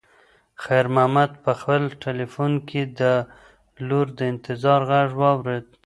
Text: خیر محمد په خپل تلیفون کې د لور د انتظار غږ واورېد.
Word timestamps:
خیر 0.63 0.85
محمد 0.95 1.31
په 1.43 1.51
خپل 1.59 1.83
تلیفون 2.05 2.51
کې 2.69 2.81
د 2.99 3.01
لور 3.87 4.07
د 4.17 4.19
انتظار 4.31 4.79
غږ 4.89 5.09
واورېد. 5.21 5.65